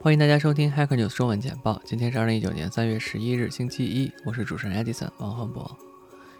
[0.00, 1.82] 欢迎大家收听 Hacker News 中文简报。
[1.84, 4.12] 今天是二零一九年三月十一日，星期一。
[4.24, 5.76] 我是主持人 Edison 王焕博。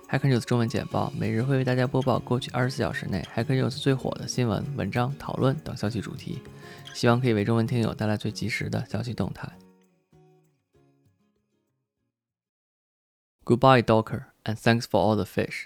[0.08, 6.40] Hacker News 中文简报每日会为大家播报过去二十四小时内 Hacker News 最火的新闻、文章、讨论等消息主题，
[6.94, 9.50] 希望可以为中文听友带来最及时的消息动态。
[13.44, 15.64] Goodbye Docker and thanks for all the fish。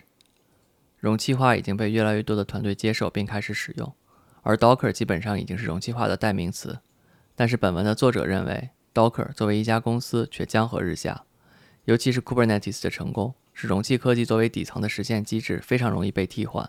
[0.99, 3.95] 容器化已经被越来越多的团队接受并开始使用，
[4.41, 6.81] 而 Docker 基本上已经是容器化的代名词。
[7.43, 11.25] 但是本文的作者认为，Docker 作为一家公司却江河日下，
[11.87, 16.65] 尤其是 Kubernetes 的成功，使容器科技作为底层的实现机制非常容易被替换。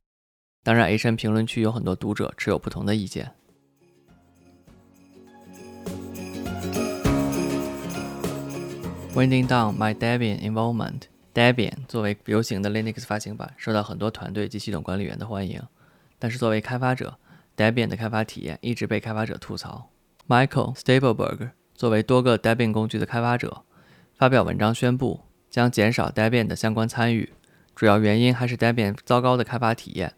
[0.64, 3.32] 当然，H N 评论区有很多读者持有不同的意见。
[9.14, 15.62] Winding down my Debian involvement，Debian 作为流行的 Linux 发行版，受到很多团队及系统管理员的欢迎。
[16.18, 17.20] 但是作为开发者
[17.56, 19.92] ，Debian 的开发体验一直被开发者吐槽。
[20.26, 23.64] Michael Stapleberg 作为多个 Debian 工具的开发者，
[24.16, 27.34] 发表文章宣布将减少 Debian 的相关参与，
[27.76, 30.14] 主要原因还是 Debian 糟糕的开发体验。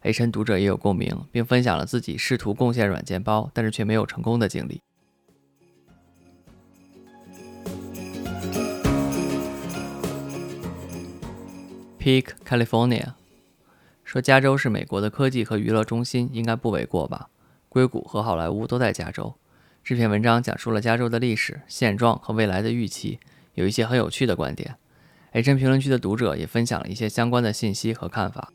[0.00, 4.80] H N 读者也有共鸣，并分享了自己试图贡献软件包，但是却没有成功的经历。
[11.98, 13.12] Peak California
[14.04, 17.28] 说：“加州是美国的科技和娱乐中心，应该不为过吧？
[17.68, 19.34] 硅谷和好莱坞都在加州。”
[19.82, 23.18] 这篇文章讲述了加州的历史现状和未来的预期，
[23.54, 24.76] 有一些很有趣的观点。
[25.32, 28.52] H 评论区的读者也分享了一些相关的信息和看法。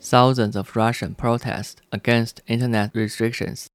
[0.00, 3.66] Thousands of Russian protest against internet restrictions。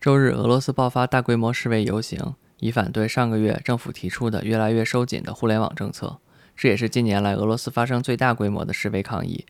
[0.00, 6.20] 周日，俄罗斯爆发大规模示威游行，以反对上个月政府提出的越来越收紧的互联网政策。
[6.60, 9.46] 这也是近年来俄罗斯发生最大规模的示威抗议。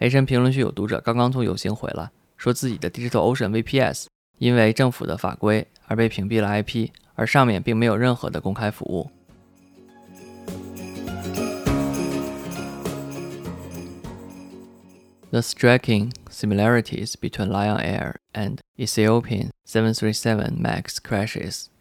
[0.00, 4.04] H 评论区有读者刚刚从游行回来，说自己的 Digital Ocean VPS
[4.36, 9.10] 因为政府的法规而被屏蔽了 IP，而上面并没有任何的公开服务。
[15.30, 21.71] The striking similarities between Lion Air and Ethiopian 737 MAX crashes.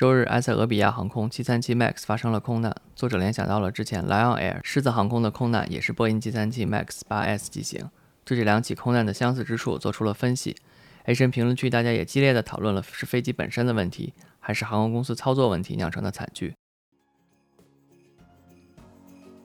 [0.00, 2.74] 周日，埃塞俄比亚航空737 MAX 发生了空难。
[2.96, 7.86] 作者联想到了之前 Lion Air 狮子航空的空难，也是波音737 MAX 8S 机型，
[8.24, 10.56] 对这两起空难的相似之处做出了分析。
[11.04, 16.54] H N 评论区大家也激烈的讨论了是飞机本身的问题，还是航空公司操作问题酿成的惨剧。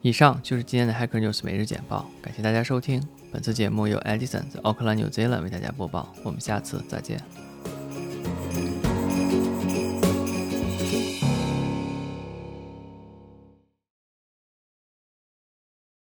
[0.00, 3.06] 以上就是今天的 Hacker News 每日简报，感谢大家收听。
[3.30, 6.14] 本次节目由 Edison 在奥克兰 New Zealand 为大家播报。
[6.24, 7.45] 我们下次再见。